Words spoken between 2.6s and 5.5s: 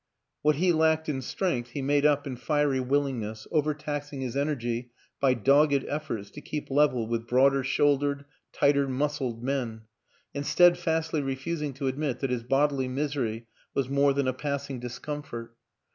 willingness, overtax ing his energy by